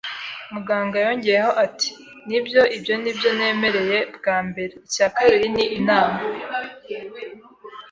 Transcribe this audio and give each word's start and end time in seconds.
Muganga 0.53 0.95
yongeyeho 1.05 1.51
ati: 1.65 1.89
“Nibyo, 2.27 2.61
ibyo 2.77 2.93
ni 3.01 3.11
byo 3.17 3.29
nemereye 3.37 3.97
bwa 4.15 4.37
mbere. 4.47 4.73
“Icya 4.87 5.07
kabiri 5.15 5.45
ni 5.55 5.65
inama: 5.79 6.19